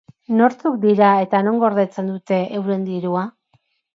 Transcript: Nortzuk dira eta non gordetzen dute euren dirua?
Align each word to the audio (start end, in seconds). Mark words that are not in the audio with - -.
Nortzuk 0.37 0.77
dira 0.85 1.09
eta 1.25 1.41
non 1.49 1.59
gordetzen 1.65 2.09
dute 2.13 2.39
euren 2.61 2.87
dirua? 2.89 3.25